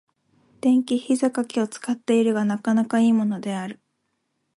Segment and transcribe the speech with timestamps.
[0.61, 3.79] 電気ひざかけを使っているが、なかなか良いものである。